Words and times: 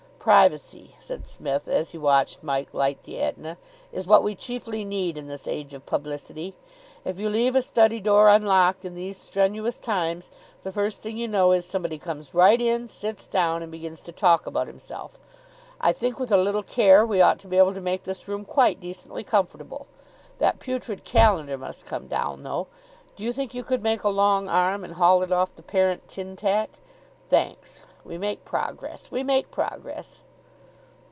"Privacy," 0.23 0.95
said 0.99 1.27
Psmith, 1.27 1.67
as 1.67 1.93
he 1.93 1.97
watched 1.97 2.43
Mike 2.43 2.75
light 2.75 3.01
the 3.05 3.17
Etna, 3.19 3.57
"is 3.91 4.05
what 4.05 4.21
we 4.21 4.35
chiefly 4.35 4.85
need 4.85 5.17
in 5.17 5.25
this 5.25 5.47
age 5.47 5.73
of 5.73 5.87
publicity. 5.87 6.53
If 7.03 7.17
you 7.17 7.27
leave 7.27 7.55
a 7.55 7.63
study 7.63 7.99
door 7.99 8.29
unlocked 8.29 8.85
in 8.85 8.93
these 8.93 9.17
strenuous 9.17 9.79
times, 9.79 10.29
the 10.61 10.71
first 10.71 11.01
thing 11.01 11.17
you 11.17 11.27
know 11.27 11.53
is, 11.53 11.65
somebody 11.65 11.97
comes 11.97 12.35
right 12.35 12.61
in, 12.61 12.87
sits 12.87 13.25
down, 13.25 13.63
and 13.63 13.71
begins 13.71 13.99
to 14.01 14.11
talk 14.11 14.45
about 14.45 14.67
himself. 14.67 15.17
I 15.79 15.91
think 15.91 16.19
with 16.19 16.31
a 16.31 16.37
little 16.37 16.61
care 16.61 17.03
we 17.03 17.19
ought 17.19 17.39
to 17.39 17.47
be 17.47 17.57
able 17.57 17.73
to 17.73 17.81
make 17.81 18.03
this 18.03 18.27
room 18.27 18.45
quite 18.45 18.79
decently 18.79 19.23
comfortable. 19.23 19.87
That 20.37 20.59
putrid 20.59 21.03
calendar 21.03 21.57
must 21.57 21.87
come 21.87 22.05
down, 22.07 22.43
though. 22.43 22.67
Do 23.15 23.23
you 23.23 23.33
think 23.33 23.55
you 23.55 23.63
could 23.63 23.81
make 23.81 24.03
a 24.03 24.09
long 24.09 24.47
arm, 24.47 24.83
and 24.83 24.93
haul 24.93 25.23
it 25.23 25.31
off 25.31 25.55
the 25.55 25.63
parent 25.63 26.07
tin 26.07 26.35
tack? 26.35 26.69
Thanks. 27.27 27.79
We 28.03 28.17
make 28.17 28.43
progress. 28.43 29.11
We 29.11 29.21
make 29.21 29.51
progress." 29.51 30.21